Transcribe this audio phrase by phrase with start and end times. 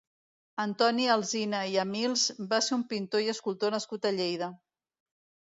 [0.61, 2.23] Antoni Alsina i Amils
[2.55, 4.49] va ser un pintor i escultor nascut a Lleida.